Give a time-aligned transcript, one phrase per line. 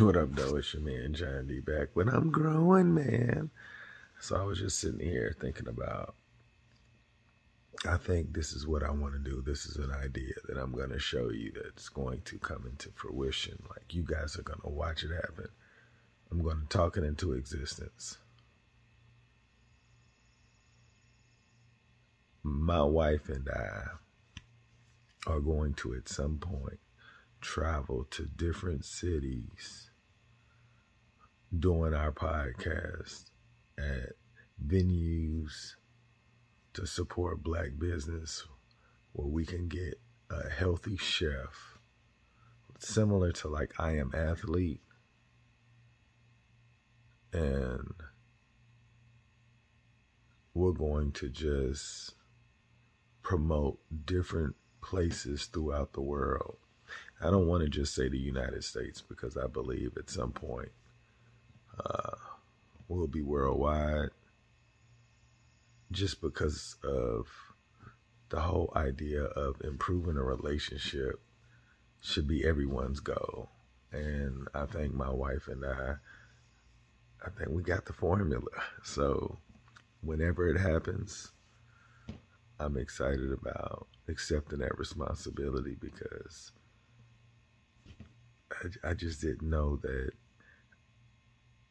[0.00, 0.56] What up, though?
[0.56, 1.88] It's your man John D back.
[1.94, 3.50] But I'm growing, man.
[4.20, 6.14] So I was just sitting here thinking about.
[7.88, 9.42] I think this is what I want to do.
[9.42, 12.90] This is an idea that I'm going to show you that's going to come into
[12.90, 13.60] fruition.
[13.70, 15.48] Like you guys are going to watch it happen.
[16.30, 18.18] I'm going to talk it into existence.
[22.42, 26.78] My wife and I are going to, at some point,
[27.40, 29.90] travel to different cities
[31.56, 33.30] doing our podcast
[33.78, 34.12] at
[34.66, 35.74] venues
[36.74, 38.44] to support black business
[39.12, 41.78] where we can get a healthy chef
[42.78, 44.80] similar to like I am athlete
[47.32, 47.94] and
[50.54, 52.14] we're going to just
[53.22, 56.58] promote different places throughout the world
[57.20, 60.70] I don't want to just say the United States because I believe at some point
[61.84, 62.16] uh,
[62.88, 64.10] we'll be worldwide
[65.90, 67.26] just because of
[68.28, 71.20] the whole idea of improving a relationship
[72.00, 73.48] should be everyone's goal.
[73.90, 75.94] And I think my wife and I,
[77.24, 78.42] I think we got the formula.
[78.84, 79.38] So
[80.02, 81.32] whenever it happens,
[82.60, 86.52] I'm excited about accepting that responsibility because
[88.62, 90.10] I, I just didn't know that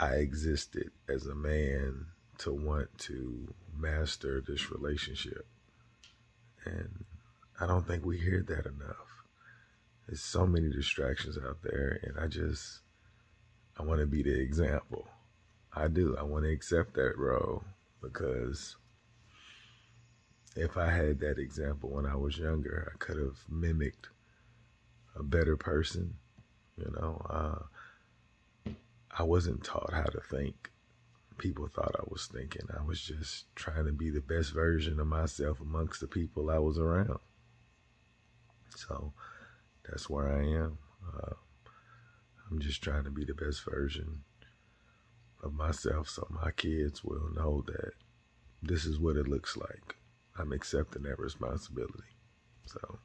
[0.00, 2.06] I existed as a man
[2.38, 5.46] to want to master this relationship.
[6.64, 7.04] And
[7.60, 9.22] I don't think we hear that enough.
[10.06, 12.80] There's so many distractions out there, and I just,
[13.78, 15.06] I want to be the example.
[15.72, 16.16] I do.
[16.18, 17.64] I want to accept that role
[18.02, 18.76] because
[20.56, 24.08] if I had that example when I was younger, I could have mimicked
[25.16, 26.16] a better person
[26.76, 27.24] you know,
[28.66, 28.70] uh,
[29.16, 30.70] I wasn't taught how to think.
[31.38, 32.62] People thought I was thinking.
[32.76, 36.58] I was just trying to be the best version of myself amongst the people I
[36.58, 37.18] was around.
[38.76, 39.12] So
[39.88, 40.78] that's where I am.
[41.06, 41.34] Uh,
[42.50, 44.22] I'm just trying to be the best version
[45.42, 47.92] of myself so my kids will know that
[48.62, 49.96] this is what it looks like.
[50.38, 52.14] I'm accepting that responsibility.
[52.66, 52.98] So.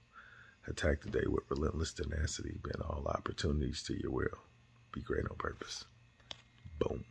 [0.70, 2.56] Attack the day with relentless tenacity.
[2.64, 4.38] Bend all opportunities to your will.
[4.92, 5.86] Be great on purpose.
[6.78, 7.04] Boom.